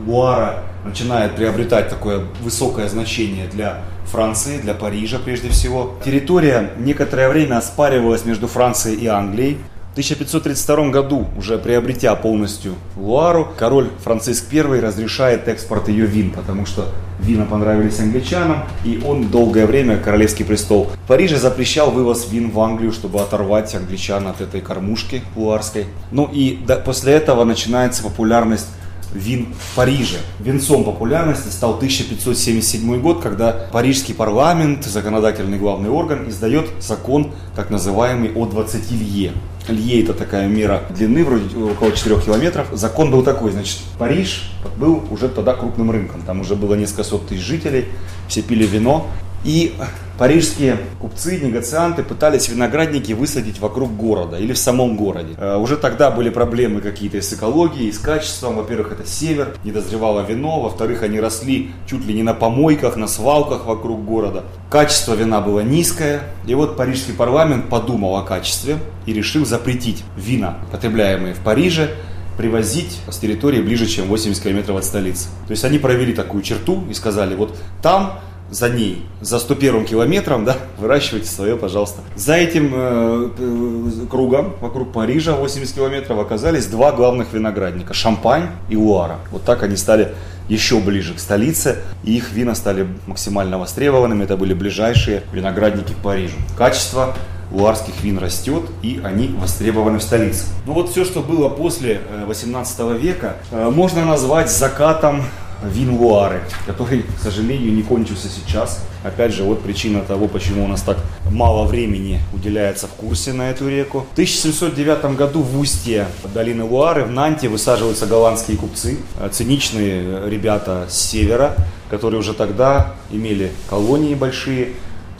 Луара 0.07 0.65
начинает 0.85 1.35
приобретать 1.37 1.89
такое 1.89 2.27
высокое 2.43 2.89
значение 2.89 3.47
для 3.47 3.83
Франции, 4.07 4.59
для 4.59 4.75
Парижа 4.75 5.19
прежде 5.19 5.49
всего. 5.49 5.95
Территория 6.05 6.71
некоторое 6.79 7.29
время 7.29 7.59
оспаривалась 7.59 8.25
между 8.25 8.47
Францией 8.47 8.97
и 8.99 9.07
Англией. 9.07 9.59
В 9.91 9.93
1532 9.93 10.89
году, 10.89 11.27
уже 11.37 11.59
приобретя 11.59 12.15
полностью 12.15 12.77
Луару, 12.97 13.47
король 13.59 13.91
Франциск 14.03 14.47
I 14.51 14.81
разрешает 14.81 15.49
экспорт 15.49 15.89
ее 15.89 16.07
вин, 16.07 16.31
потому 16.31 16.65
что 16.65 16.89
вина 17.21 17.45
понравились 17.45 18.01
англичанам, 18.01 18.65
и 18.87 19.03
он 19.07 19.29
долгое 19.29 19.67
время, 19.67 19.99
королевский 19.99 20.47
престол 20.47 20.89
в 21.05 21.09
Париже, 21.09 21.37
запрещал 21.37 21.91
вывоз 21.91 22.31
вин 22.31 22.51
в 22.51 22.61
Англию, 22.61 22.91
чтобы 22.91 23.21
оторвать 23.21 23.75
англичан 23.75 24.27
от 24.27 24.41
этой 24.41 24.63
кормушки 24.63 25.23
луарской. 25.37 25.85
Ну 26.11 26.27
и 26.33 26.59
до, 26.67 26.77
после 26.77 27.13
этого 27.13 27.45
начинается 27.45 28.03
популярность 28.03 28.69
вин 29.15 29.49
в 29.55 29.77
Париже. 29.77 30.19
Венцом 30.41 30.85
популярности 30.85 31.49
стал 31.49 31.75
1577 31.75 33.01
год, 33.01 33.23
когда 33.23 33.53
парижский 33.73 34.15
парламент, 34.15 34.85
законодательный 34.85 35.59
главный 35.59 35.91
орган, 35.91 36.29
издает 36.29 36.71
закон, 36.81 37.33
так 37.55 37.71
называемый 37.71 38.33
о 38.35 38.47
20 38.47 38.91
лье. 38.93 39.33
Лье 39.69 40.03
это 40.03 40.13
такая 40.13 40.49
мера 40.49 40.83
длины, 40.91 41.25
вроде 41.25 41.57
около 41.57 41.93
4 41.93 42.21
километров. 42.21 42.69
Закон 42.73 43.11
был 43.11 43.23
такой, 43.23 43.53
значит, 43.53 43.79
Париж 43.99 44.51
был 44.77 45.03
уже 45.11 45.29
тогда 45.29 45.55
крупным 45.55 45.91
рынком. 45.91 46.23
Там 46.23 46.41
уже 46.41 46.57
было 46.57 46.75
несколько 46.75 47.05
сот 47.05 47.29
тысяч 47.29 47.43
жителей, 47.43 47.87
все 48.29 48.43
пили 48.43 48.67
вино. 48.67 49.07
И 49.45 49.75
парижские 50.19 50.79
купцы, 51.01 51.41
негацианты 51.41 52.05
пытались 52.05 52.49
виноградники 52.49 53.13
высадить 53.13 53.59
вокруг 53.59 53.97
города 53.97 54.39
или 54.39 54.53
в 54.53 54.59
самом 54.59 54.97
городе. 54.97 55.35
Э, 55.37 55.57
уже 55.57 55.77
тогда 55.77 56.13
были 56.13 56.31
проблемы 56.31 56.81
какие-то 56.81 57.21
с 57.21 57.33
экологией, 57.33 57.93
с 57.93 57.99
качеством. 57.99 58.57
Во-первых, 58.57 58.93
это 58.93 59.07
север, 59.07 59.57
не 59.65 59.73
дозревало 59.73 60.21
вино. 60.21 60.61
Во-вторых, 60.61 61.03
они 61.03 61.19
росли 61.19 61.73
чуть 61.89 62.07
ли 62.07 62.15
не 62.15 62.23
на 62.23 62.35
помойках, 62.35 62.97
на 62.97 63.09
свалках 63.09 63.67
вокруг 63.67 64.05
города. 64.05 64.45
Качество 64.71 65.15
вина 65.15 65.41
было 65.41 65.61
низкое. 65.61 66.23
И 66.47 66.55
вот 66.55 66.77
парижский 66.77 67.15
парламент 67.15 67.69
подумал 67.69 68.17
о 68.17 68.23
качестве 68.23 68.79
и 69.07 69.13
решил 69.13 69.45
запретить 69.45 70.05
вина, 70.17 70.59
потребляемые 70.71 71.35
в 71.35 71.41
Париже, 71.41 71.91
привозить 72.39 72.99
с 73.11 73.19
территории 73.19 73.61
ближе, 73.61 73.87
чем 73.87 74.07
80 74.07 74.41
километров 74.41 74.77
от 74.77 74.85
столицы. 74.85 75.29
То 75.47 75.51
есть 75.51 75.65
они 75.65 75.79
провели 75.79 76.13
такую 76.15 76.43
черту 76.43 76.85
и 76.89 76.95
сказали, 76.95 77.35
вот 77.35 77.57
там 77.83 78.21
за 78.53 78.69
ней, 78.69 79.03
за 79.23 79.39
101 79.39 79.87
километром, 79.87 80.45
да, 80.45 80.57
выращивайте 80.79 81.27
свое, 81.27 81.57
пожалуйста. 81.57 82.03
За 82.15 82.35
этим 82.35 82.73
э, 82.75 83.31
э, 83.39 84.07
кругом, 84.11 84.53
вокруг 84.61 84.93
Парижа, 84.93 85.33
80 85.33 85.75
километров, 85.75 86.19
оказались 86.19 86.67
два 86.67 86.93
главных 86.93 87.33
виноградника, 87.33 87.95
Шампань 87.95 88.49
и 88.69 88.77
Луара. 88.77 89.19
Вот 89.31 89.43
так 89.45 89.63
они 89.63 89.77
стали 89.77 90.15
еще 90.49 90.81
ближе 90.81 91.15
к 91.15 91.19
столице, 91.19 91.79
и 92.05 92.17
их 92.17 92.33
вина 92.33 92.55
стали 92.55 92.87
максимально 93.07 93.59
востребованными. 93.59 94.25
Это 94.25 94.37
были 94.37 94.53
ближайшие 94.53 95.23
виноградники 95.33 95.95
к 95.95 95.97
Парижу. 95.97 96.37
Качество 96.59 97.15
луарских 97.51 98.03
вин 98.03 98.19
растет, 98.19 98.65
и 98.83 99.01
они 99.03 99.29
востребованы 99.29 99.99
в 99.99 100.03
столице. 100.03 100.45
Ну 100.67 100.75
вот 100.75 100.91
все, 100.91 101.05
что 101.05 101.21
было 101.21 101.49
после 101.49 102.01
18 102.27 102.81
э, 102.81 102.99
века, 102.99 103.37
э, 103.51 103.71
можно 103.71 104.05
назвать 104.05 104.51
закатом 104.51 105.23
вин 105.65 105.97
Луары, 105.97 106.43
который, 106.67 107.03
к 107.03 107.23
сожалению, 107.23 107.73
не 107.73 107.83
кончился 107.83 108.29
сейчас. 108.29 108.85
Опять 109.05 109.33
же, 109.33 109.43
вот 109.43 109.63
причина 109.63 110.01
того, 110.03 110.29
почему 110.29 110.65
у 110.65 110.69
нас 110.69 110.83
так 110.83 110.99
мало 111.31 111.67
времени 111.67 112.21
уделяется 112.33 112.87
в 112.87 112.91
курсе 112.91 113.33
на 113.33 113.51
эту 113.51 113.69
реку. 113.69 114.07
В 114.11 114.13
1709 114.13 115.17
году 115.17 115.43
в 115.43 115.59
устье 115.59 116.07
долины 116.35 116.65
Луары, 116.65 117.05
в 117.05 117.11
Нанте, 117.11 117.49
высаживаются 117.49 118.07
голландские 118.07 118.57
купцы, 118.57 118.99
э, 119.21 119.29
циничные 119.31 120.29
ребята 120.29 120.87
с 120.89 120.97
севера, 120.97 121.57
которые 121.91 122.21
уже 122.21 122.33
тогда 122.33 122.95
имели 123.11 123.53
колонии 123.69 124.15
большие, 124.15 124.71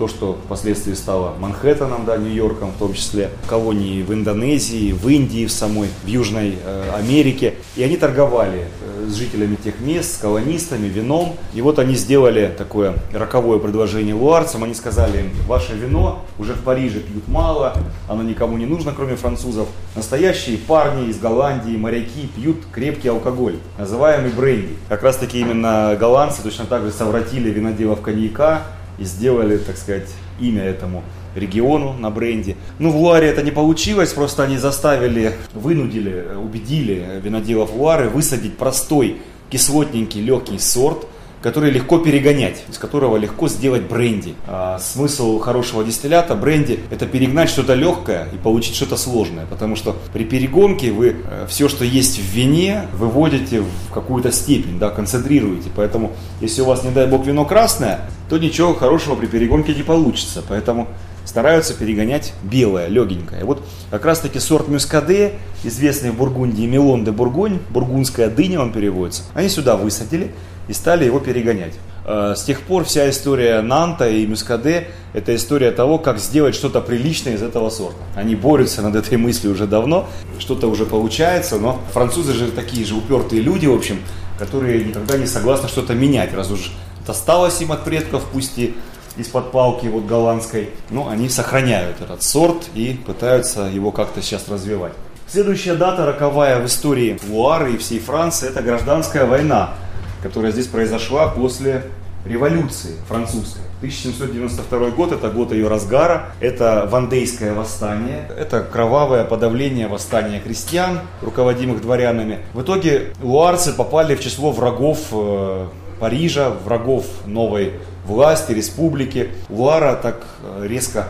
то, 0.03 0.09
что 0.09 0.37
впоследствии 0.47 0.95
стало 0.95 1.35
Манхэттеном, 1.39 2.05
да, 2.05 2.17
Нью-Йорком 2.17 2.73
в 2.73 2.77
том 2.77 2.93
числе, 2.93 3.31
колонии 3.47 4.03
в 4.03 4.13
Индонезии, 4.13 4.91
в 4.91 5.09
Индии 5.09 5.47
в 5.47 5.53
самой, 5.53 5.91
в 6.03 6.09
Южной 6.09 6.59
э, 6.61 6.91
Америке. 6.97 7.55
И 7.77 7.85
они 7.85 7.97
торговали 7.97 8.67
э, 8.81 9.07
с 9.09 9.15
жителями 9.15 9.55
тех 9.55 9.79
мест, 9.79 10.15
с 10.15 10.19
колонистами, 10.19 10.89
вином. 10.89 11.37
И 11.55 11.61
вот 11.61 11.79
они 11.79 11.95
сделали 11.95 12.53
такое 12.59 12.97
роковое 13.13 13.61
предложение 13.61 14.17
луарцам. 14.17 14.65
Они 14.65 14.75
сказали 14.75 15.19
им, 15.19 15.31
ваше 15.47 15.75
вино 15.75 16.25
уже 16.37 16.55
в 16.55 16.63
Париже 16.63 16.99
пьют 16.99 17.29
мало, 17.29 17.77
оно 18.09 18.25
никому 18.25 18.59
не 18.59 18.67
нужно, 18.67 18.93
кроме 18.97 19.15
французов. 19.15 19.69
Настоящие 19.95 20.59
парни 20.59 21.11
из 21.11 21.21
Голландии, 21.21 21.77
моряки 21.77 22.29
пьют 22.35 22.57
крепкий 22.73 23.09
алкоголь, 23.09 23.59
называемый 23.79 24.33
бренди. 24.33 24.75
Как 24.89 25.05
раз 25.05 25.17
таки 25.17 25.39
именно 25.39 25.97
голландцы 25.97 26.43
точно 26.43 26.65
так 26.65 26.83
же 26.83 26.91
совратили 26.91 27.51
виноделов 27.51 28.01
коньяка, 28.01 28.63
и 29.03 29.05
сделали, 29.05 29.59
так 29.59 29.77
сказать, 29.77 30.09
имя 30.41 30.63
этому 30.63 31.03
региону 31.35 31.93
на 31.95 32.11
бренде. 32.11 32.57
Ну, 32.79 32.91
в 32.91 32.97
Луаре 32.97 33.29
это 33.29 33.43
не 33.43 33.51
получилось, 33.51 34.13
просто 34.13 34.45
они 34.45 34.59
заставили, 34.59 35.35
вынудили, 35.55 36.27
убедили 36.37 37.21
виноделов 37.23 37.73
Луары 37.75 38.09
высадить 38.09 38.57
простой 38.57 39.19
кислотненький 39.51 40.23
легкий 40.23 40.59
сорт, 40.59 41.07
который 41.43 41.71
легко 41.71 41.99
перегонять, 41.99 42.65
из 42.71 42.79
которого 42.79 43.17
легко 43.17 43.49
сделать 43.49 43.83
бренди. 43.83 44.35
А 44.47 44.79
смысл 44.79 45.39
хорошего 45.41 45.85
дистиллята 45.85 46.35
бренди– 46.35 46.81
это 46.91 47.07
перегнать 47.07 47.51
что-то 47.51 47.75
легкое 47.75 48.29
и 48.33 48.37
получить 48.37 48.77
что-то 48.77 48.97
сложное, 48.97 49.47
потому 49.47 49.77
что 49.77 49.97
при 50.13 50.25
перегонке 50.25 50.93
вы 50.93 51.17
э, 51.25 51.47
все, 51.49 51.69
что 51.69 51.85
есть 51.85 52.19
в 52.19 52.23
вине, 52.23 52.87
выводите 52.93 53.61
в 53.61 53.93
какую-то 53.93 54.31
степень, 54.33 54.79
да, 54.79 54.91
концентрируете. 54.91 55.69
Поэтому, 55.75 56.13
если 56.41 56.63
у 56.63 56.67
вас, 56.67 56.85
не 56.85 56.91
дай 56.91 57.07
бог, 57.07 57.27
вино 57.27 57.45
красное, 57.45 58.01
то 58.29 58.39
ничего 58.39 58.75
хорошего 58.75 59.17
при 59.17 59.27
перегонке 59.27 59.75
не 59.75 59.83
получится. 59.83 60.43
Поэтому 60.49 60.89
стараются 61.25 61.75
перегонять 61.75 62.33
белое, 62.43 62.89
легенькое. 62.89 63.45
Вот 63.45 63.65
как 63.91 64.05
раз 64.05 64.21
таки 64.21 64.39
сорт 64.39 64.69
мюскаде, 64.69 65.35
известный 65.65 66.11
в 66.11 66.17
Бургундии 66.17 66.67
Мелон 66.67 67.05
де 67.05 67.13
Бургонь, 67.13 67.61
бургундская 67.71 68.29
дыня 68.29 68.61
он 68.61 68.73
переводится, 68.73 69.23
они 69.35 69.49
сюда 69.49 69.77
высадили, 69.77 70.33
и 70.69 70.73
стали 70.73 71.05
его 71.05 71.19
перегонять. 71.19 71.75
Э, 72.05 72.35
с 72.37 72.45
тех 72.45 72.63
пор 72.63 72.85
вся 72.85 73.09
история 73.11 73.61
Нанта 73.63 74.09
и 74.09 74.27
Мюскаде– 74.27 74.89
это 75.13 75.35
история 75.35 75.71
того, 75.71 75.99
как 75.99 76.19
сделать 76.19 76.55
что-то 76.55 76.81
приличное 76.81 77.35
из 77.35 77.43
этого 77.43 77.71
сорта. 77.71 78.03
Они 78.17 78.35
борются 78.35 78.83
над 78.83 78.97
этой 78.97 79.19
мыслью 79.19 79.53
уже 79.53 79.67
давно, 79.67 80.09
что-то 80.39 80.69
уже 80.69 80.87
получается, 80.87 81.59
но 81.59 81.81
французы 81.93 82.33
же 82.33 82.51
такие 82.51 82.85
же 82.85 82.95
упертые 82.95 83.43
люди, 83.43 83.67
в 83.67 83.75
общем, 83.75 84.01
которые 84.39 84.85
никогда 84.85 85.17
не 85.17 85.27
согласны 85.27 85.69
что-то 85.69 85.95
менять, 85.95 86.35
раз 86.35 86.51
уж 86.51 86.73
досталось 87.07 87.61
им 87.61 87.73
от 87.73 87.85
предков, 87.85 88.25
пусть 88.33 88.59
и 88.59 88.75
из-под 89.17 89.53
палки 89.53 89.87
вот 89.87 90.07
голландской, 90.07 90.71
но 90.91 91.09
они 91.09 91.29
сохраняют 91.29 92.01
этот 92.01 92.23
сорт 92.23 92.69
и 92.75 92.95
пытаются 93.07 93.63
его 93.63 93.91
как-то 93.91 94.23
сейчас 94.23 94.49
развивать. 94.49 94.93
Следующая 95.29 95.75
дата 95.75 96.05
роковая 96.05 96.61
в 96.61 96.67
истории 96.67 97.19
Луары 97.29 97.75
и 97.75 97.79
всей 97.79 98.01
Франции– 98.01 98.49
это 98.51 98.63
гражданская 98.63 99.25
война 99.25 99.75
которая 100.23 100.53
здесь 100.53 100.69
произошла 100.69 101.29
после 101.29 101.85
революции 102.25 102.95
французской. 103.09 103.61
1792 103.79 104.91
год– 104.91 105.13
это 105.13 105.29
год 105.29 105.51
ее 105.53 105.67
разгара, 105.67 106.27
это 106.41 106.89
Вандейское 106.89 107.53
восстание, 107.53 108.31
это 108.39 108.61
кровавое 108.63 109.25
подавление 109.25 109.89
восстания 109.89 110.39
крестьян, 110.39 111.01
руководимых 111.21 111.83
дворянами. 111.83 112.39
В 112.55 112.63
итоге 112.63 113.09
луарцы 113.21 113.73
попали 113.73 114.15
в 114.15 114.21
число 114.21 114.53
врагов 114.53 115.09
э, 115.11 115.67
Парижа, 115.99 116.51
врагов 116.51 117.07
новой 117.27 117.73
власти, 118.05 118.53
республики. 118.53 119.29
Луара 119.49 119.95
так 119.95 120.27
э, 120.43 120.67
резко 120.67 121.09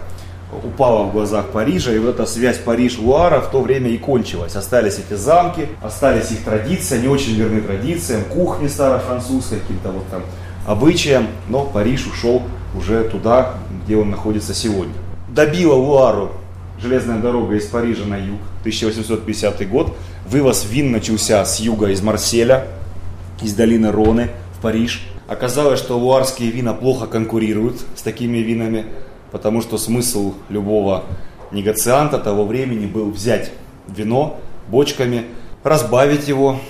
упала 0.64 1.04
в 1.04 1.12
глазах 1.12 1.46
Парижа, 1.46 1.92
и 1.92 1.98
вот 1.98 2.10
эта 2.10 2.26
связь 2.26 2.58
Париж-Луара 2.58 3.40
в 3.40 3.50
то 3.50 3.62
время 3.62 3.90
и 3.90 3.98
кончилась. 3.98 4.54
Остались 4.54 4.98
эти 4.98 5.14
замки, 5.14 5.66
остались 5.80 6.30
их 6.30 6.44
традиции, 6.44 6.98
они 6.98 7.08
очень 7.08 7.34
верны 7.34 7.62
традициям, 7.62 8.24
кухни 8.24 8.68
старофранцузской, 8.68 9.60
каким-то 9.60 9.90
вот 9.90 10.06
там 10.10 10.22
обычаям, 10.66 11.28
но 11.48 11.64
Париж 11.64 12.06
ушел 12.06 12.42
уже 12.76 13.04
туда, 13.04 13.54
где 13.84 13.96
он 13.96 14.10
находится 14.10 14.52
сегодня. 14.52 14.94
Добила 15.28 15.74
Луару 15.74 16.32
железная 16.82 17.20
дорога 17.20 17.54
из 17.54 17.66
Парижа 17.66 18.04
на 18.04 18.16
юг, 18.16 18.40
1850 18.60 19.68
год. 19.68 19.96
Вывоз 20.26 20.66
вин 20.68 20.90
начался 20.92 21.44
с 21.44 21.60
юга 21.60 21.88
из 21.88 22.02
Марселя, 22.02 22.66
из 23.40 23.54
долины 23.54 23.90
Роны 23.90 24.30
в 24.58 24.60
Париж. 24.60 25.06
Оказалось, 25.32 25.80
что 25.80 25.98
луарские 25.98 26.50
вина 26.50 26.74
плохо 26.74 27.06
конкурируют 27.06 27.80
с 27.96 28.02
такими 28.02 28.38
винами 28.38 28.86
потому 29.32 29.62
что 29.62 29.78
смысл 29.78 30.34
любого 30.50 31.04
негацианта 31.50 32.18
того 32.18 32.44
времени 32.44 32.86
был 32.86 33.10
взять 33.10 33.50
вино 33.88 34.38
бочками, 34.68 35.24
разбавить 35.64 36.28
его 36.28 36.60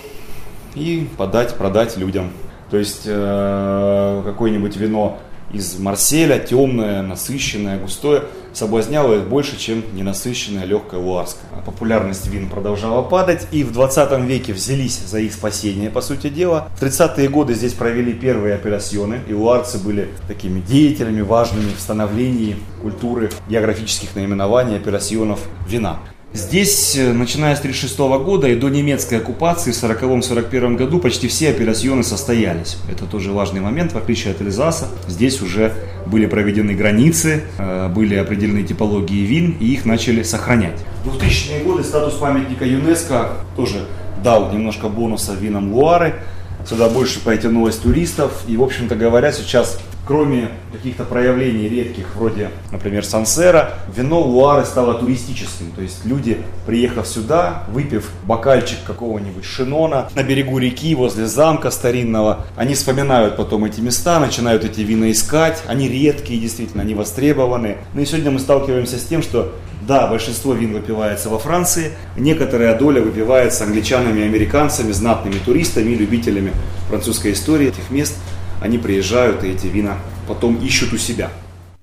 и 0.74 1.08
подать, 1.18 1.54
продать 1.54 1.96
людям. 1.96 2.30
То 2.70 2.78
есть 2.78 3.02
э, 3.04 4.22
какое-нибудь 4.24 4.76
вино 4.76 5.18
из 5.52 5.78
Марселя, 5.78 6.38
темное, 6.38 7.02
насыщенное, 7.02 7.78
густое, 7.78 8.24
соблазняло 8.52 9.14
их 9.14 9.28
больше, 9.28 9.58
чем 9.58 9.82
ненасыщенное 9.94 10.64
легкое 10.64 11.00
луарское. 11.00 11.48
Популярность 11.64 12.26
вин 12.26 12.48
продолжала 12.48 13.02
падать, 13.02 13.46
и 13.50 13.64
в 13.64 13.72
20 13.72 14.20
веке 14.20 14.52
взялись 14.52 14.98
за 14.98 15.20
их 15.20 15.32
спасение, 15.32 15.90
по 15.90 16.00
сути 16.00 16.28
дела. 16.28 16.68
В 16.78 16.82
30-е 16.82 17.28
годы 17.28 17.54
здесь 17.54 17.72
провели 17.72 18.12
первые 18.12 18.54
операционы, 18.54 19.20
и 19.28 19.34
луарцы 19.34 19.78
были 19.78 20.08
такими 20.28 20.60
деятелями 20.60 21.20
важными 21.20 21.70
в 21.76 21.80
становлении 21.80 22.56
культуры 22.80 23.30
географических 23.48 24.14
наименований 24.14 24.76
операционов 24.76 25.40
вина. 25.68 26.00
Здесь, 26.34 26.96
э, 26.96 27.12
начиная 27.12 27.54
с 27.54 27.58
1936 27.58 28.24
года 28.24 28.48
и 28.48 28.56
до 28.56 28.70
немецкой 28.70 29.16
оккупации 29.16 29.70
в 29.70 29.74
1940-1941 29.74 30.76
году 30.76 30.98
почти 30.98 31.28
все 31.28 31.50
операционы 31.50 32.02
состоялись. 32.02 32.78
Это 32.90 33.04
тоже 33.04 33.32
важный 33.32 33.60
момент, 33.60 33.92
в 33.92 33.98
отличие 33.98 34.32
от 34.32 34.40
Эльзаса. 34.40 34.88
Здесь 35.08 35.42
уже 35.42 35.74
были 36.06 36.24
проведены 36.24 36.72
границы, 36.72 37.42
э, 37.58 37.88
были 37.88 38.14
определены 38.14 38.62
типологии 38.62 39.26
вин, 39.26 39.58
и 39.60 39.66
их 39.74 39.84
начали 39.84 40.22
сохранять. 40.22 40.78
В 41.04 41.08
2000-е 41.08 41.64
годы 41.64 41.84
статус 41.84 42.14
памятника 42.14 42.64
ЮНЕСКО 42.64 43.32
тоже 43.54 43.86
дал 44.24 44.50
немножко 44.52 44.88
бонуса 44.88 45.34
винам 45.34 45.74
Луары. 45.74 46.14
Сюда 46.66 46.88
больше 46.88 47.20
потянулось 47.20 47.76
туристов. 47.76 48.44
И, 48.48 48.56
в 48.56 48.62
общем-то 48.62 48.94
говоря, 48.94 49.32
сейчас 49.32 49.78
кроме 50.06 50.50
каких-то 50.72 51.04
проявлений 51.04 51.68
редких, 51.68 52.06
вроде, 52.16 52.50
например, 52.70 53.04
Сансера, 53.04 53.74
вино 53.94 54.20
Луары 54.20 54.64
стало 54.64 54.94
туристическим. 54.94 55.70
То 55.72 55.82
есть 55.82 56.04
люди, 56.04 56.38
приехав 56.66 57.06
сюда, 57.06 57.64
выпив 57.68 58.10
бокальчик 58.24 58.78
какого-нибудь 58.84 59.44
шинона 59.44 60.08
на 60.14 60.22
берегу 60.22 60.58
реки, 60.58 60.94
возле 60.94 61.26
замка 61.26 61.70
старинного, 61.70 62.46
они 62.56 62.74
вспоминают 62.74 63.36
потом 63.36 63.64
эти 63.64 63.80
места, 63.80 64.18
начинают 64.18 64.64
эти 64.64 64.80
вина 64.80 65.10
искать. 65.10 65.62
Они 65.66 65.88
редкие, 65.88 66.40
действительно, 66.40 66.82
они 66.82 66.94
востребованы. 66.94 67.76
Ну 67.94 68.00
и 68.00 68.06
сегодня 68.06 68.32
мы 68.32 68.40
сталкиваемся 68.40 68.98
с 68.98 69.04
тем, 69.04 69.22
что 69.22 69.52
да, 69.86 70.06
большинство 70.06 70.52
вин 70.54 70.72
выпивается 70.74 71.28
во 71.28 71.40
Франции, 71.40 71.92
некоторая 72.16 72.78
доля 72.78 73.02
выпивается 73.02 73.64
англичанами 73.64 74.22
американцами, 74.22 74.92
знатными 74.92 75.34
туристами 75.44 75.94
любителями 75.94 76.52
французской 76.88 77.32
истории 77.32 77.68
этих 77.68 77.90
мест– 77.90 78.16
они 78.62 78.78
приезжают 78.78 79.44
и 79.44 79.48
эти 79.48 79.66
вина 79.66 79.98
потом 80.26 80.56
ищут 80.56 80.92
у 80.92 80.98
себя. 80.98 81.30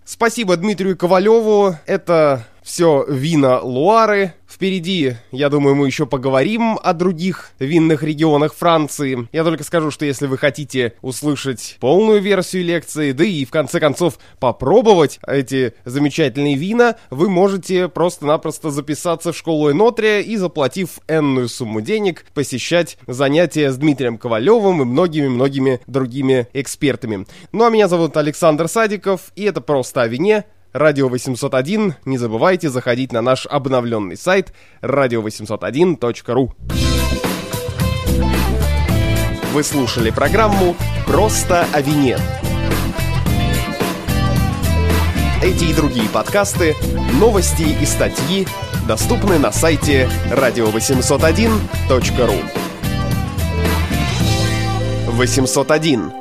Спасибо 0.05 0.57
Дмитрию 0.57 0.97
Ковалеву. 0.97 1.75
Это 1.85 2.45
все 2.63 3.05
вина 3.07 3.59
Луары. 3.59 4.33
Впереди, 4.59 5.13
я 5.31 5.47
думаю, 5.47 5.73
мы 5.73 5.87
еще 5.87 6.05
поговорим 6.05 6.77
о 6.83 6.91
других 6.91 7.51
винных 7.59 8.03
регионах 8.03 8.53
Франции. 8.53 9.29
Я 9.31 9.45
только 9.45 9.63
скажу, 9.63 9.89
что 9.89 10.03
если 10.03 10.27
вы 10.27 10.37
хотите 10.37 10.95
услышать 11.01 11.77
полную 11.79 12.19
версию 12.21 12.65
лекции, 12.65 13.13
да 13.13 13.23
и 13.23 13.45
в 13.45 13.51
конце 13.51 13.79
концов 13.79 14.19
попробовать 14.37 15.21
эти 15.25 15.75
замечательные 15.85 16.57
вина, 16.57 16.97
вы 17.09 17.29
можете 17.29 17.87
просто-напросто 17.87 18.69
записаться 18.69 19.31
в 19.31 19.37
школу 19.37 19.71
Энотрия 19.71 20.19
и, 20.19 20.35
заплатив 20.35 20.99
энную 21.07 21.47
сумму 21.47 21.79
денег, 21.79 22.25
посещать 22.33 22.97
занятия 23.07 23.71
с 23.71 23.77
Дмитрием 23.77 24.17
Ковалевым 24.17 24.81
и 24.81 24.85
многими-многими 24.85 25.79
другими 25.87 26.49
экспертами. 26.51 27.25
Ну 27.53 27.63
а 27.63 27.69
меня 27.69 27.87
зовут 27.87 28.17
Александр 28.17 28.67
Садиков, 28.67 29.31
и 29.37 29.43
это 29.43 29.61
просто 29.61 30.01
о 30.01 30.07
вине– 30.09 30.43
Радио 30.73 31.09
801. 31.09 31.95
Не 32.05 32.17
забывайте 32.19 32.69
заходить 32.69 33.11
на 33.11 33.21
наш 33.21 33.47
обновленный 33.47 34.15
сайт 34.15 34.53
radio801.ru. 34.83 36.51
Вы 39.51 39.63
слушали 39.63 40.11
программу 40.11 40.75
«Просто 41.07 41.65
о 41.73 41.81
вине». 41.81 42.19
Эти 45.41 45.63
и 45.63 45.73
другие 45.73 46.07
подкасты, 46.09 46.75
новости 47.19 47.75
и 47.81 47.85
статьи 47.85 48.45
доступны 48.87 49.39
на 49.39 49.51
сайте 49.51 50.07
radio801.ru 50.29 52.43
801 55.07 56.18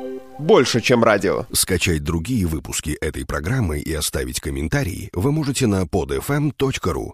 больше, 0.49 0.81
чем 0.81 1.03
радио. 1.03 1.45
Скачать 1.53 2.03
другие 2.03 2.47
выпуски 2.47 2.97
этой 3.01 3.23
программы 3.23 3.77
и 3.77 3.93
оставить 3.93 4.39
комментарии 4.39 5.11
вы 5.13 5.31
можете 5.31 5.67
на 5.67 5.83
podfm.ru. 5.83 7.13